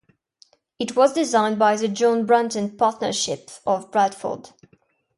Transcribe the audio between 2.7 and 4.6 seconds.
Partnership of Bradford.